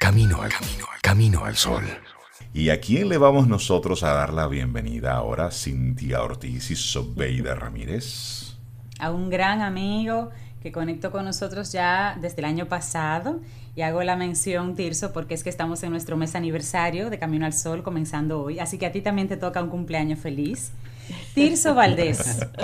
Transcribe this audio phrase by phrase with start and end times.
[0.00, 1.84] Camino al camino, al camino al sol.
[2.52, 7.54] ¿Y a quién le vamos nosotros a dar la bienvenida ahora, Cintia Ortiz y Sobeida
[7.54, 8.56] Ramírez?
[8.98, 13.38] A un gran amigo que conectó con nosotros ya desde el año pasado.
[13.76, 17.46] Y hago la mención, Tirso, porque es que estamos en nuestro mes aniversario de Camino
[17.46, 18.58] al Sol, comenzando hoy.
[18.58, 20.72] Así que a ti también te toca un cumpleaños feliz.
[21.34, 22.48] Tirso Valdés.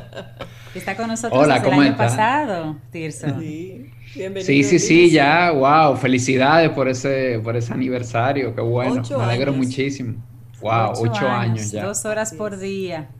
[0.72, 1.96] Que está con nosotros Hola, desde el ¿cómo año está?
[1.96, 3.26] pasado, Tirso.
[3.40, 4.44] Sí, bienvenido.
[4.44, 9.24] Sí, sí, sí, ya, wow, felicidades por ese, por ese aniversario, qué bueno, Ocho me
[9.24, 9.56] alegro años.
[9.56, 10.22] muchísimo.
[10.60, 11.82] Wow, ocho, años, ya.
[11.82, 13.16] Dos horas por día.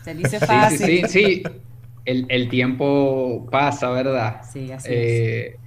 [0.00, 0.78] Se dice Sí, fácil.
[0.78, 1.62] sí, sí, sí,
[2.04, 4.42] el, el tiempo pasa, ¿verdad?
[4.42, 5.60] Sí, así Eh,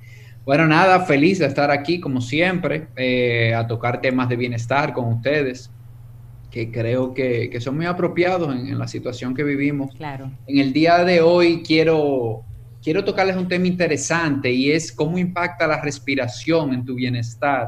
[0.46, 5.08] Bueno, nada, feliz de estar aquí como siempre, eh, a tocar temas de bienestar con
[5.14, 5.75] ustedes,
[6.56, 9.94] que creo que, que son muy apropiados en, en la situación que vivimos.
[9.94, 10.32] Claro.
[10.48, 12.46] En el día de hoy quiero,
[12.82, 17.68] quiero tocarles un tema interesante y es cómo impacta la respiración en tu bienestar.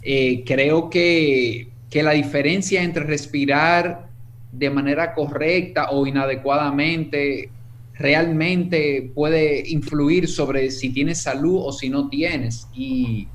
[0.00, 4.08] Eh, creo que, que la diferencia entre respirar
[4.50, 7.50] de manera correcta o inadecuadamente
[7.92, 12.68] realmente puede influir sobre si tienes salud o si no tienes.
[12.74, 13.28] Y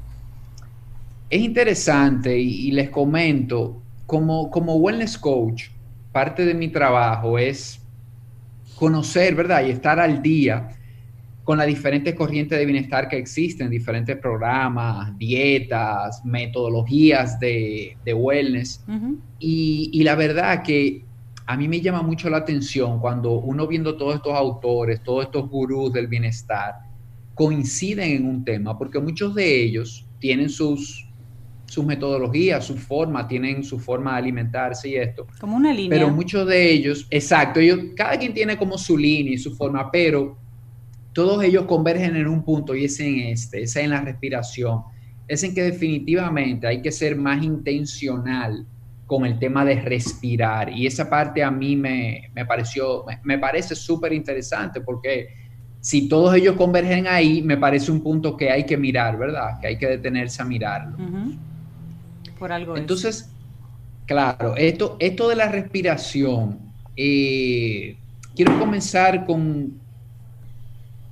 [1.30, 5.70] es interesante y, y les comento, como, como wellness coach,
[6.12, 7.82] parte de mi trabajo es
[8.76, 9.66] conocer, ¿verdad?
[9.66, 10.70] Y estar al día
[11.44, 18.84] con las diferentes corrientes de bienestar que existen, diferentes programas, dietas, metodologías de, de wellness.
[19.40, 21.04] Y, y la verdad que
[21.46, 25.50] a mí me llama mucho la atención cuando uno viendo todos estos autores, todos estos
[25.50, 26.76] gurús del bienestar,
[27.34, 31.08] coinciden en un tema, porque muchos de ellos tienen sus,
[31.72, 35.26] sus metodologías, su forma, tienen su forma de alimentarse y esto.
[35.40, 35.98] Como una línea.
[35.98, 39.90] Pero muchos de ellos, exacto, ellos, cada quien tiene como su línea y su forma,
[39.90, 40.38] pero
[41.14, 44.82] todos ellos convergen en un punto y es en este, es en la respiración.
[45.30, 48.66] Es en que definitivamente hay que ser más intencional
[49.06, 50.70] con el tema de respirar.
[50.74, 55.30] Y esa parte a mí me, me pareció, me, me parece súper interesante porque
[55.80, 59.58] si todos ellos convergen ahí, me parece un punto que hay que mirar, ¿verdad?
[59.62, 60.98] Que hay que detenerse a mirarlo.
[62.42, 62.82] Por algo es.
[62.82, 63.38] Entonces,
[64.06, 68.02] claro, esto, esto de la respiración, eh,
[68.36, 69.82] quiero comenzar con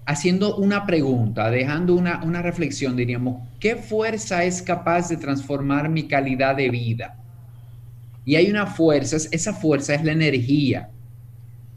[0.06, 6.06] haciendo una pregunta, dejando una, una reflexión, diríamos, ¿qué fuerza es capaz de transformar mi
[6.08, 7.16] calidad de vida?
[8.24, 10.92] Y hay una fuerza, es- esa fuerza es la energía,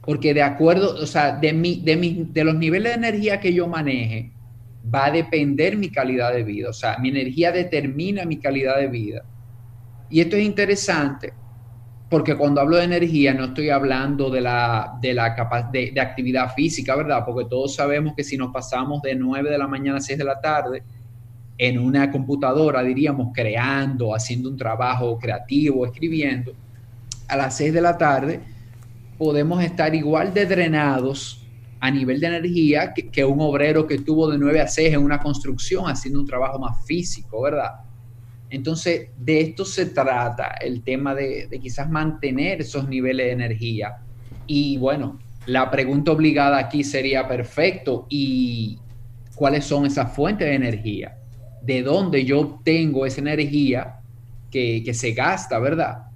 [0.04, 3.54] porque de acuerdo, o sea, de, mi, de, mi- de los niveles de energía que
[3.54, 4.36] yo maneje,
[4.84, 8.88] va a depender mi calidad de vida, o sea, mi energía determina mi calidad de
[8.88, 9.22] vida.
[10.12, 11.32] Y esto es interesante
[12.10, 15.34] porque cuando hablo de energía no estoy hablando de la, de la
[15.72, 17.24] de actividad física, ¿verdad?
[17.24, 20.24] Porque todos sabemos que si nos pasamos de 9 de la mañana a 6 de
[20.24, 20.82] la tarde
[21.56, 26.52] en una computadora, diríamos, creando, haciendo un trabajo creativo, escribiendo,
[27.28, 28.40] a las 6 de la tarde
[29.16, 31.46] podemos estar igual de drenados
[31.80, 35.02] a nivel de energía que, que un obrero que estuvo de 9 a 6 en
[35.02, 37.70] una construcción haciendo un trabajo más físico, ¿verdad?
[38.52, 43.96] Entonces, de esto se trata el tema de, quizás mantener esos niveles de energía.
[44.46, 48.06] Y bueno, la pregunta obligada aquí sería perfecto.
[48.10, 48.78] ¿Y
[49.34, 51.16] cuáles son esas fuentes de energía?
[51.62, 54.00] ¿De dónde yo obtengo esa energía
[54.50, 56.08] que, que se gasta, verdad?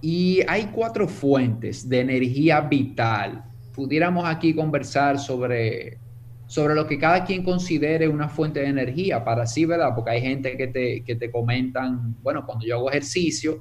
[0.00, 3.44] Y hay cuatro fuentes de energía vital.
[3.74, 5.98] Pudiéramos aquí conversar sobre,
[6.46, 9.94] sobre lo que cada quien considere una fuente de energía para sí, ¿verdad?
[9.94, 13.60] Porque hay gente que te, que te comentan, bueno, cuando yo hago ejercicio,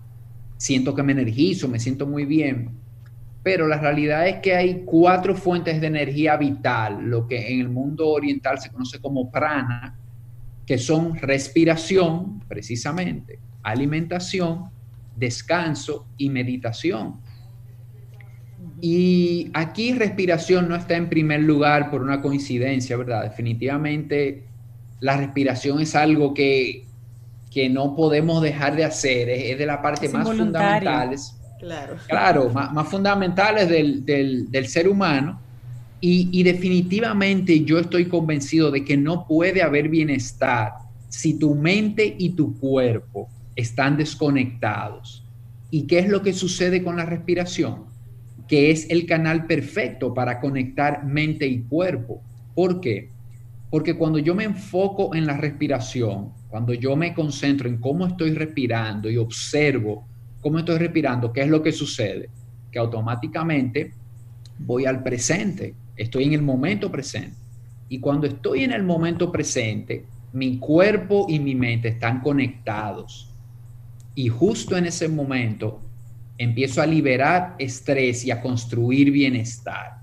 [0.58, 2.70] siento que me energizo, me siento muy bien.
[3.44, 7.70] Pero la realidad es que hay cuatro fuentes de energía vital, lo que en el
[7.70, 10.00] mundo oriental se conoce como prana,
[10.66, 14.70] que son respiración, precisamente, alimentación,
[15.16, 17.20] descanso y meditación.
[18.82, 23.24] Y aquí respiración no está en primer lugar por una coincidencia, ¿verdad?
[23.24, 24.44] Definitivamente
[25.00, 26.86] la respiración es algo que,
[27.52, 31.36] que no podemos dejar de hacer, es, de la parte más fundamentales.
[31.60, 35.40] Claro, claro más, más fundamentales del, del, del, ser humano.
[36.02, 40.74] Y, y definitivamente yo estoy convencido de que no puede haber bienestar
[41.08, 45.24] si tu mente y tu cuerpo están desconectados.
[45.72, 47.86] ¿Y qué es lo que sucede con la respiración?
[48.48, 52.22] Que es el canal perfecto para conectar mente y cuerpo.
[52.54, 53.10] ¿Por qué?
[53.70, 58.32] Porque cuando yo me enfoco en la respiración, cuando yo me concentro en cómo estoy
[58.32, 60.08] respirando y observo
[60.42, 62.30] cómo estoy respirando, ¿qué es lo que sucede?
[62.72, 63.94] Que automáticamente
[64.60, 67.36] voy al presente, estoy en el momento presente.
[67.90, 73.32] Y cuando estoy en el momento presente, mi cuerpo y mi mente están conectados.
[74.16, 75.82] Y justo en ese momento
[76.38, 79.98] empiezo a liberar estrés y a construir bienestar.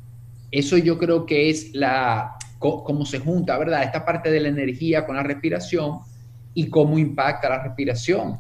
[0.50, 3.82] Eso yo creo que es la cómo se junta, ¿verdad?
[3.82, 5.98] Esta parte de la energía con la respiración
[6.54, 8.38] y cómo impacta la respiración.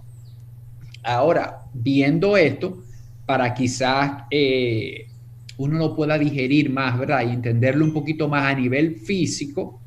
[1.02, 2.84] Ahora, viendo esto,
[3.26, 5.06] para quizás eh,
[5.58, 7.26] uno lo pueda digerir más, ¿verdad?
[7.26, 9.80] Y entenderlo un poquito más a nivel físico,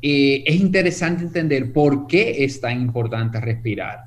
[0.00, 4.04] eh, es interesante entender por qué es tan importante respirar.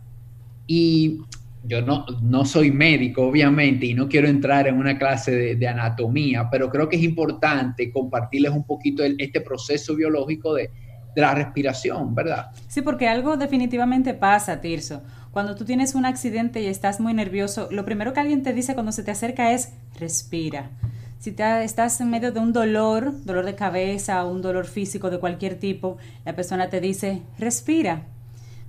[0.67, 1.19] Y
[1.63, 6.49] yo no, no soy médico, obviamente, y no quiero entrar en una clase de, anatomía,
[6.49, 10.71] pero creo que es importante compartirles un poquito este proceso biológico de,
[11.15, 12.51] de la respiración, ¿verdad?
[12.67, 15.01] Sí, porque algo definitivamente pasa, Tirso.
[15.31, 18.73] Cuando tú tienes un accidente y estás muy nervioso, lo primero que alguien te dice
[18.73, 20.71] cuando se te acerca es respira.
[21.19, 25.19] Si te, estás en medio de un dolor, dolor de cabeza un dolor físico de
[25.19, 28.05] cualquier tipo, la persona te dice respira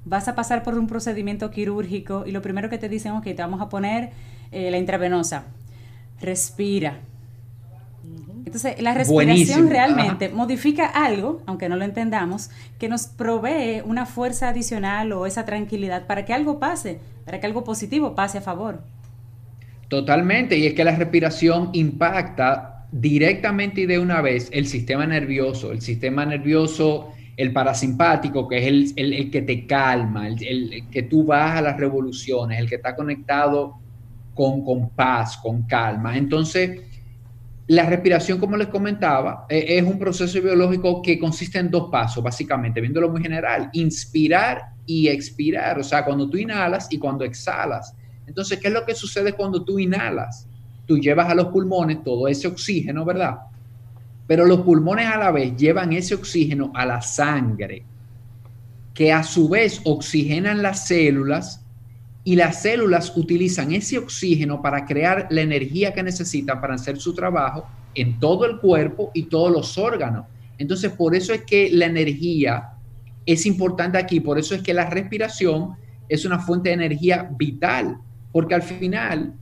[0.05, 3.35] vas a pasar por un procedimiento quirúrgico y lo primero que te dicen, ok, te
[3.35, 4.11] vamos a poner
[4.52, 5.44] eh, la intravenosa,
[6.20, 7.00] respira.
[8.44, 14.49] Entonces, la respiración realmente modifica algo, aunque no lo entendamos, que nos provee una fuerza
[14.49, 18.82] adicional o esa tranquilidad para que algo pase, para que algo positivo pase a favor.
[19.88, 25.70] Totalmente, y es que la respiración impacta directamente y de una vez el sistema nervioso.
[25.73, 31.57] El sistema nervioso el parasimpático, que es el, que te calma, el, que tú vas
[31.57, 33.79] a las revoluciones, el que está conectado
[34.35, 36.19] con, con paz, con calma.
[36.19, 36.83] Entonces,
[37.67, 42.23] la respiración, como les comentaba, e, es un proceso biológico que consiste en dos pasos,
[42.23, 47.95] básicamente, viéndolo muy general, inspirar y expirar, o sea, cuando tú inhalas y cuando exhalas.
[48.27, 50.47] Entonces, ¿qué es lo que sucede cuando tú inhalas?
[50.85, 53.39] Tú llevas a los pulmones todo ese oxígeno, ¿verdad?
[54.31, 57.82] Pero los pulmones a la vez llevan ese oxígeno a la sangre,
[58.94, 61.67] que a su vez oxigenan las células
[62.23, 67.12] y las células utilizan ese oxígeno para crear la energía que necesitan para hacer su
[67.12, 67.67] trabajo
[67.97, 70.27] en todo el cuerpo y todos los órganos.
[70.59, 72.69] Entonces, por eso es que la energía
[73.26, 75.73] es importante aquí, por eso es que la respiración
[76.09, 77.99] es una fuente de energía vital,
[78.31, 79.35] porque al final,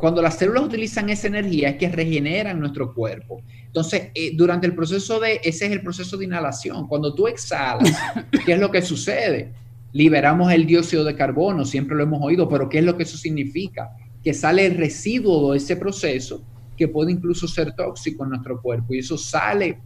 [0.00, 3.42] cuando las células utilizan esa energía, es que regeneran nuestro cuerpo.
[3.66, 6.88] Entonces, eh, durante el proceso de, ese es el proceso de inhalación.
[6.88, 7.94] Cuando tú exhalas,
[8.46, 9.52] ¿qué es lo que sucede?
[9.92, 13.18] Liberamos el dióxido de carbono, siempre lo hemos oído, pero ¿qué es lo que eso
[13.18, 13.90] significa?
[14.24, 16.42] Que sale el residuo de ese proceso
[16.78, 19.82] que puede incluso ser tóxico en nuestro cuerpo y eso sale,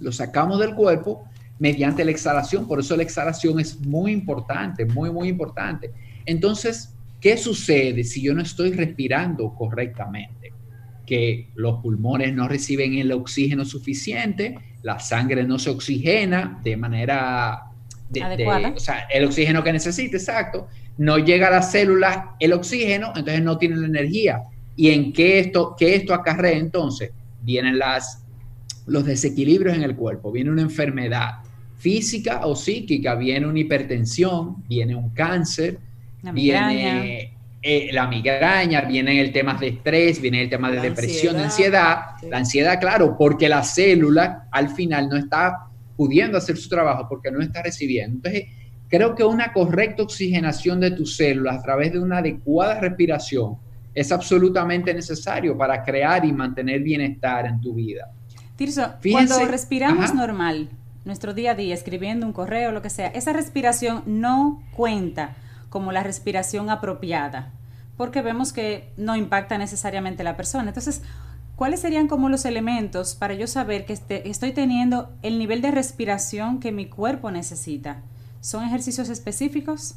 [0.00, 1.24] lo sacamos del cuerpo
[1.58, 2.66] mediante la exhalación.
[2.66, 5.92] Por eso la exhalación es muy importante, muy, muy importante.
[6.24, 10.40] Entonces, ¿qué sucede si yo no estoy respirando correctamente?
[11.10, 17.64] que los pulmones no reciben el oxígeno suficiente, la sangre no se oxigena de manera
[18.22, 18.68] adecuada.
[18.76, 23.42] o sea, el oxígeno que necesita, exacto, no llega a las células el oxígeno, entonces
[23.42, 24.44] no tienen la energía.
[24.76, 27.10] ¿Y en qué esto, qué esto acarrea entonces?
[27.42, 28.22] Vienen las,
[28.86, 31.40] los desequilibrios en el cuerpo, viene una enfermedad
[31.78, 35.80] física o psíquica, viene una hipertensión, viene un cáncer,
[36.32, 41.44] viene eh, la migraña, viene el tema de estrés, viene el tema de depresión, de
[41.44, 41.98] ansiedad.
[42.22, 47.30] La ansiedad, claro, porque la célula al final no está pudiendo hacer su trabajo porque
[47.30, 48.16] no está recibiendo.
[48.16, 48.44] Entonces,
[48.88, 53.58] creo que una correcta oxigenación de tus células a través de una adecuada respiración
[53.94, 58.10] es absolutamente necesario para crear y mantener bienestar en tu vida.
[58.56, 60.70] Tirso, cuando respiramos normal,
[61.04, 65.36] nuestro día a día, escribiendo un correo, lo que sea, esa respiración no cuenta
[65.70, 67.52] como la respiración apropiada,
[67.96, 70.68] porque vemos que no impacta necesariamente la persona.
[70.68, 71.02] Entonces,
[71.56, 75.70] ¿cuáles serían como los elementos para yo saber que este, estoy teniendo el nivel de
[75.70, 78.02] respiración que mi cuerpo necesita?
[78.40, 79.94] ¿Son ejercicios específicos?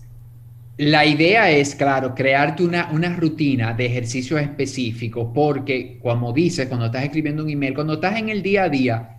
[0.78, 6.88] La idea es, claro, crearte una, una rutina de ejercicios específicos, porque como dices, cuando
[6.88, 9.13] estás escribiendo un email, cuando estás en el día a día,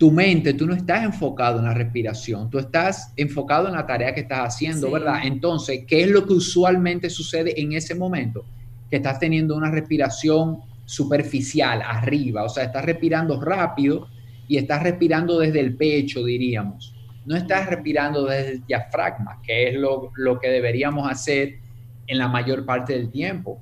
[0.00, 4.14] tu mente, tú no estás enfocado en la respiración, tú estás enfocado en la tarea
[4.14, 5.20] que estás haciendo, ¿verdad?
[5.24, 8.46] Entonces, ¿qué es lo que usualmente sucede en ese momento?
[8.88, 14.08] Que estás teniendo una respiración superficial, arriba, o sea, estás respirando rápido
[14.48, 16.94] y estás respirando desde el pecho, diríamos.
[17.26, 21.58] No estás respirando desde el diafragma, que es lo, que deberíamos hacer
[22.06, 23.60] en la mayor parte del tiempo.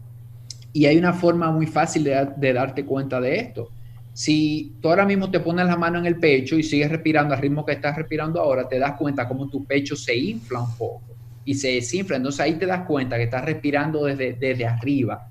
[0.72, 3.72] Y hay una forma muy fácil de darte cuenta de esto
[4.18, 7.40] si tú ahora mismo te pones la mano en el pecho y sigues respirando al
[7.40, 11.14] ritmo que estás respirando ahora, te das cuenta como tu pecho se infla un poco
[11.44, 12.16] y se desinfla.
[12.16, 15.28] Entonces ahí te das cuenta que estás respirando desde, desde arriba.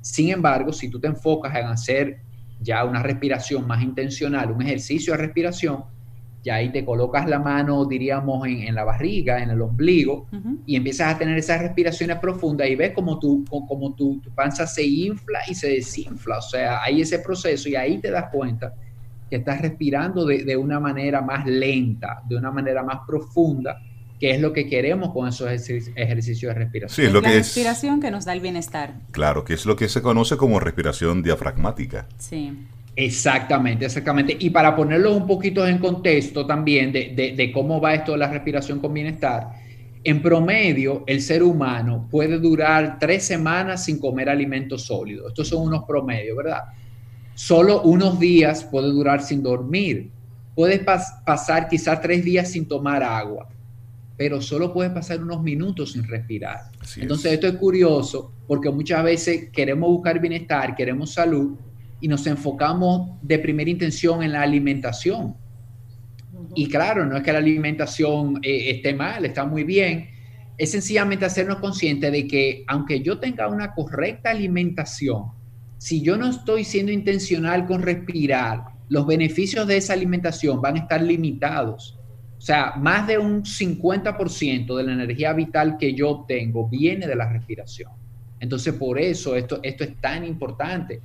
[0.00, 2.20] Sin embargo, si tú te enfocas en hacer
[2.60, 5.82] ya una respiración más intencional, un ejercicio de respiración,
[6.42, 10.26] y ahí te colocas la mano, diríamos, en, la barriga, en el ombligo,
[10.66, 14.84] y empiezas a tener esas respiraciones profundas y ves como, tu, como tu, panza se
[14.84, 16.38] infla y se desinfla.
[16.38, 18.72] O sea, hay ese proceso y ahí te das cuenta
[19.28, 23.82] que estás respirando de, una manera más lenta, de una manera más profunda,
[24.18, 26.96] que es lo que queremos con esos ejercicios de respiración.
[26.96, 28.94] Sí, es lo la respiración que nos da el bienestar.
[29.10, 32.06] Claro, que es lo que se conoce como respiración diafragmática.
[32.16, 32.56] Sí.
[33.00, 34.36] Exactamente, exactamente.
[34.40, 38.80] Y para ponerlo un poquito en contexto también de, cómo va esto de la respiración
[38.80, 39.52] con bienestar,
[40.02, 45.28] en promedio el ser humano puede durar tres semanas sin comer alimentos sólidos.
[45.28, 46.62] Estos son unos promedios, ¿verdad?
[47.34, 50.10] Solo unos días puede durar sin dormir.
[50.56, 50.80] Puedes
[51.24, 53.48] pasar quizás tres días sin tomar agua,
[54.16, 56.62] pero solo puedes pasar unos minutos sin respirar.
[56.96, 61.56] Entonces esto es curioso porque muchas veces queremos buscar bienestar, queremos salud,
[62.00, 65.36] y nos enfocamos de primera intención en la alimentación.
[66.54, 70.08] Y claro, no es que la alimentación eh, esté mal, está muy bien,
[70.56, 75.26] es sencillamente hacernos conscientes de que aunque yo tenga una correcta alimentación,
[75.78, 80.80] si yo no estoy siendo intencional con respirar, los beneficios de esa alimentación van a
[80.80, 81.98] estar limitados.
[82.36, 87.16] O sea, más de un 50% de la energía vital que yo obtengo viene de
[87.16, 87.92] la respiración.
[88.40, 91.00] Entonces, por eso esto, esto es tan importante.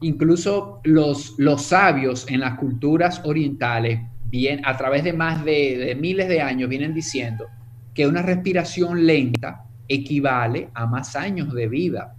[0.00, 6.28] Incluso los, los sabios en las culturas orientales, bien, a través de más de, miles
[6.28, 7.46] de años, vienen diciendo
[7.94, 12.14] que una respiración lenta equivale a más años de vida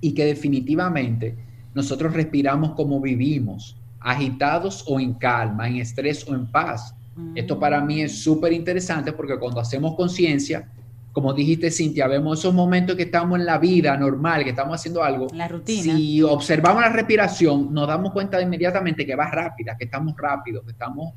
[0.00, 1.36] y que definitivamente
[1.74, 6.94] nosotros respiramos como vivimos, agitados o en calma, en estrés o en paz.
[7.34, 10.70] Esto para mí es súper interesante porque cuando hacemos conciencia,
[11.18, 15.02] como dijiste, Cintia, vemos esos momentos que estamos en la vida normal, que estamos haciendo
[15.02, 15.26] algo.
[15.34, 15.96] La rutina.
[15.96, 20.70] Si observamos la respiración, nos damos cuenta inmediatamente que va rápida, que estamos rápidos, que
[20.70, 21.14] estamos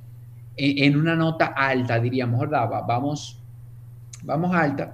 [0.57, 2.67] en, una nota alta, diríamos, ¿verdad?
[2.87, 3.39] Vamos,
[4.23, 4.91] vamos alta.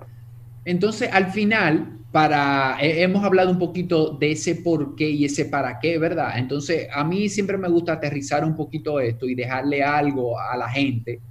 [0.65, 5.79] Entonces, al final, para, hemos hablado un poquito de ese por qué y ese para
[5.79, 6.37] qué, ¿verdad?
[6.37, 10.67] Entonces, a mí siempre me gusta aterrizar un poquito esto y dejarle algo a la
[10.67, 11.21] gente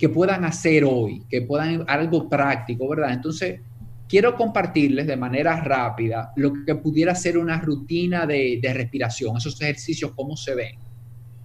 [0.00, 3.12] que puedan hacer hoy, que puedan algo práctico, ¿verdad?
[3.12, 3.60] Entonces,
[4.08, 10.12] quiero compartirles de manera rápida lo que pudiera ser una rutina de, respiración, esos ejercicios,
[10.16, 10.78] cómo se ven.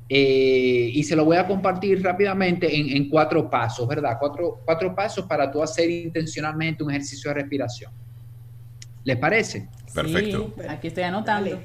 [0.07, 4.15] Eh, y se lo voy a compartir rápidamente en, cuatro pasos, ¿verdad?
[4.17, 7.91] Cuatro, cuatro pasos para tú hacer intencionalmente un ejercicio de respiración.
[9.03, 9.67] ¿Les parece?
[9.93, 10.53] Perfecto.
[10.69, 11.59] aquí estoy anotando.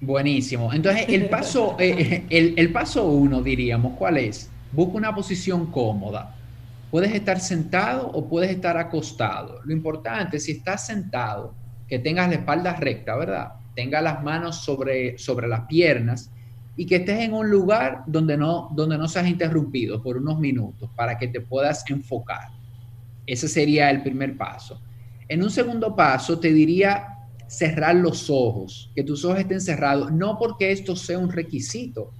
[0.00, 0.72] Buenísimo.
[0.72, 4.52] Entonces, el paso, eh, el, el paso uno, diríamos, ¿cuál es?
[4.76, 6.36] Busca una posición cómoda.
[6.90, 9.62] Puedes estar sentado o puedes estar acostado.
[9.64, 11.54] Lo importante, si estás sentado,
[11.88, 13.54] que tengas la espalda recta, ¿verdad?
[13.74, 16.30] Tenga las manos sobre, sobre las piernas
[16.76, 20.90] y que estés en un lugar donde no, donde no seas interrumpido por unos minutos
[20.94, 22.48] para que te puedas enfocar.
[23.26, 24.82] Ese sería el primer paso.
[25.26, 27.16] En un segundo paso, te diría
[27.46, 32.12] cerrar los ojos, que tus ojos estén cerrados, no porque esto sea un requisito,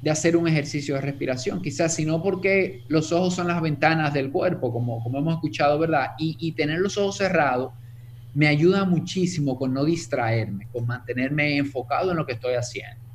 [0.00, 4.30] de hacer un ejercicio de respiración, quizás, sino porque los ojos son las ventanas del
[4.30, 6.12] cuerpo, como, como hemos escuchado, ¿verdad?
[6.18, 7.72] Y, tener los ojos cerrados
[8.34, 13.08] me ayuda muchísimo con no distraerme, con mantenerme enfocado en lo que estoy haciendo.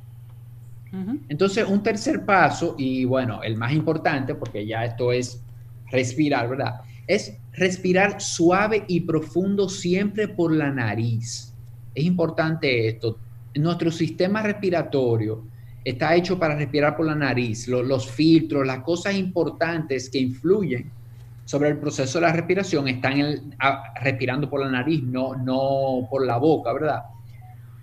[1.28, 5.42] Entonces, un tercer paso, y bueno, el más importante, porque ya esto es
[5.90, 6.82] respirar, ¿verdad?
[7.08, 11.52] Es respirar suave y profundo siempre por la nariz.
[11.96, 13.18] Es importante esto.
[13.56, 15.44] Nuestro sistema respiratorio
[15.84, 20.90] está hecho para respirar por la nariz, los filtros, las cosas importantes que influyen
[21.44, 23.54] sobre el proceso de la respiración están
[24.00, 27.02] respirando por la nariz, no, no por la boca, ¿verdad?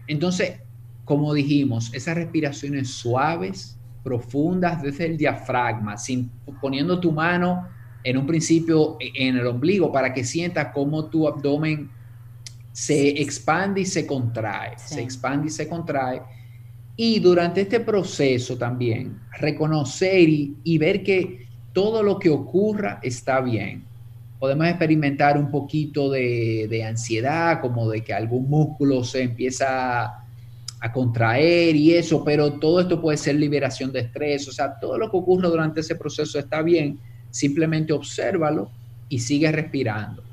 [0.08, 0.60] Entonces,
[1.06, 7.68] como dijimos, esas respiraciones suaves, profundas desde el diafragma, sin, poniendo tu mano
[8.04, 11.92] en un principio en el ombligo para que sientas cómo tu abdomen
[12.72, 16.24] se expande y se contrae, se expande y se contrae
[16.96, 23.86] Y durante este proceso también, reconocer y, ver que todo lo que ocurra está bien.
[24.40, 30.22] Podemos experimentar un poquito de, ansiedad, como de que algún músculo se empieza
[30.84, 34.98] a contraer y eso, pero todo esto puede ser liberación de estrés, o sea, todo
[34.98, 38.72] lo que ocurre durante ese proceso está bien, simplemente obsérvalo
[39.08, 40.24] y sigue respirando.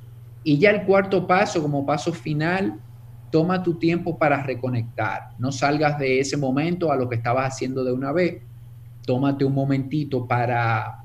[0.43, 2.81] Y ya el cuarto paso, como paso final,
[3.31, 5.31] toma tu tiempo para reconectar.
[5.39, 8.43] No salgas de ese momento a lo que estabas haciendo de una vez.
[9.05, 11.05] Tómate un momentito para,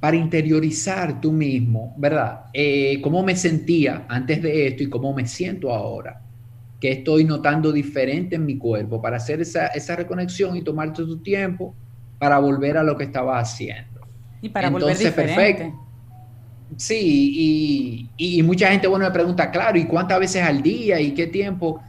[0.00, 2.46] para interiorizar tú mismo, ¿verdad?
[2.52, 6.20] Eh, ¿Cómo me sentía antes de esto y cómo me siento ahora?
[6.80, 9.00] ¿Qué estoy notando diferente en mi cuerpo?
[9.00, 11.74] Para hacer esa, esa reconexión y tomarte tu tiempo
[12.18, 14.00] para volver a lo que estabas haciendo.
[14.42, 15.34] Y para volver diferente.
[15.34, 15.83] Perfecto.
[16.76, 21.26] Sí, y, mucha gente, bueno, me pregunta, claro, ¿y cuántas veces al día y qué
[21.26, 21.80] tiempo?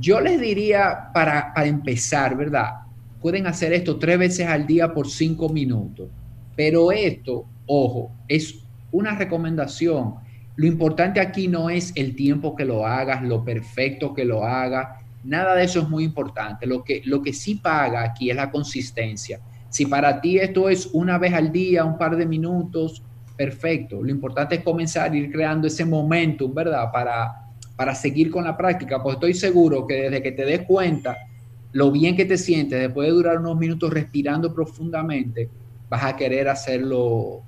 [0.00, 2.80] Yo les diría, para, empezar, ¿verdad?
[3.20, 6.08] Pueden hacer esto tres veces al día por cinco minutos,
[6.56, 10.16] pero esto, ojo, es una recomendación.
[10.56, 15.00] Lo importante aquí no es el tiempo que lo hagas, lo perfecto que lo hagas,
[15.22, 16.66] nada de eso es muy importante.
[16.66, 19.40] Lo que, lo que sí paga aquí es la consistencia.
[19.68, 23.02] Si para ti esto es una vez al día, un par de minutos,
[23.36, 24.02] perfecto.
[24.02, 26.90] Lo importante es comenzar a ir creando ese momentum, ¿verdad?
[26.92, 31.16] Para, para seguir con la práctica, pues estoy seguro que desde que te des cuenta
[31.72, 35.48] lo bien que te sientes, después de durar unos minutos respirando profundamente,
[35.88, 37.42] vas a querer hacerlo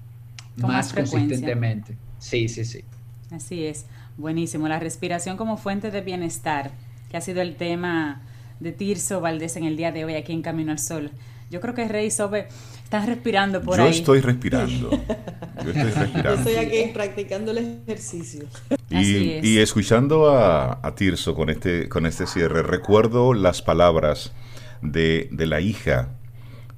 [0.56, 1.96] más, consistentemente.
[2.18, 2.82] Sí, sí, sí.
[3.30, 3.86] Así es.
[4.16, 4.66] Buenísimo.
[4.66, 6.72] La respiración como fuente de bienestar,
[7.08, 8.22] que ha sido el tema
[8.58, 11.10] de Tirso Valdés en el día de hoy aquí en Camino al Sol.
[11.50, 12.48] Yo creo que Rey Sobe
[12.82, 13.92] estás respirando por ahí.
[13.92, 14.90] Yo estoy respirando.
[15.66, 16.35] Yo estoy respirando.
[16.35, 18.44] estoy aquí practicando el ejercicio.
[18.90, 24.32] Y, escuchando a, Tirso con este, con este cierre, recuerdo las palabras
[24.80, 26.11] de, la hija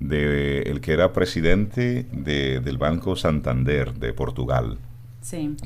[0.00, 4.78] de el que era presidente del Banco Santander de Portugal,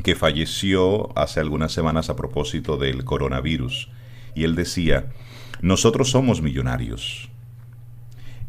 [0.02, 3.88] que falleció hace algunas semanas a propósito del coronavirus.
[4.34, 5.06] Y él decía,
[5.60, 7.28] nosotros somos millonarios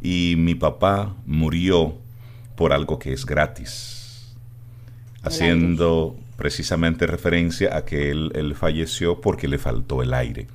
[0.01, 1.97] y mi papá murió
[2.55, 4.02] por algo que es gratis,
[5.23, 10.47] haciendo precisamente referencia a que él, falleció porque le faltó el aire.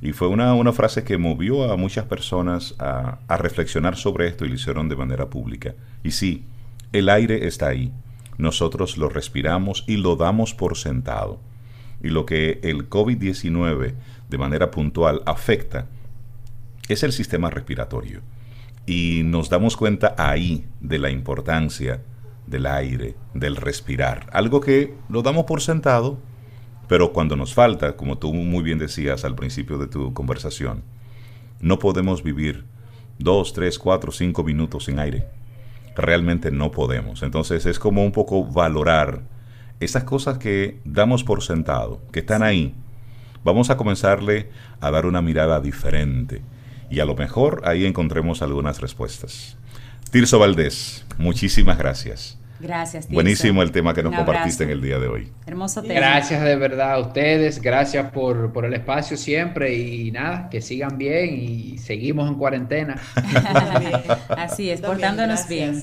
[0.00, 4.44] Y fue una, una frase que movió a muchas personas a, a, reflexionar sobre esto
[4.44, 5.74] y lo hicieron de manera pública.
[6.02, 6.44] Y sí,
[6.92, 7.92] el aire está ahí.
[8.36, 11.40] Nosotros lo respiramos y lo damos por sentado.
[12.02, 13.94] Y lo que el COVID-19
[14.28, 15.86] de manera puntual afecta
[16.88, 18.20] es el sistema respiratorio.
[18.86, 22.02] Y nos damos cuenta ahí de la importancia
[22.46, 24.28] del aire, del respirar.
[24.32, 26.18] Algo que lo damos por sentado,
[26.88, 30.82] pero cuando nos falta, como tú muy bien decías al principio de tu conversación,
[31.60, 32.64] no podemos vivir
[33.18, 35.26] dos, tres, cuatro, cinco minutos sin aire.
[35.96, 37.22] Realmente no podemos.
[37.22, 39.22] Entonces es como un poco valorar
[39.80, 42.74] esas cosas que damos por sentado, que están ahí.
[43.44, 46.42] Vamos a comenzarle a dar una mirada diferente
[46.90, 49.56] y a lo mejor ahí encontremos algunas respuestas.
[50.14, 52.38] Tirso Valdés, muchísimas gracias.
[52.60, 53.06] Gracias.
[53.06, 53.14] Tirso.
[53.14, 55.32] Buenísimo el tema que nos compartiste en el día de hoy.
[55.44, 55.94] Hermoso tema.
[55.94, 60.98] Gracias de verdad a ustedes, gracias por, por el espacio siempre y nada, que sigan
[60.98, 62.94] bien y seguimos en cuarentena.
[64.28, 65.82] Así es, portándonos bien.